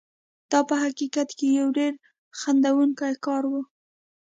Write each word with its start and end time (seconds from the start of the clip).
دا 0.51 0.59
په 0.69 0.75
حقیقت 0.83 1.29
کې 1.37 1.47
یو 1.59 1.67
ډېر 1.77 1.93
خندوونکی 2.39 3.13
کار 3.25 3.43
و. 3.51 3.53